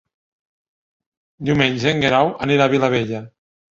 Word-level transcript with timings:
Diumenge 1.49 1.93
en 1.93 2.03
Guerau 2.07 2.33
anirà 2.47 2.67
a 2.67 2.73
Vilabella. 2.77 3.23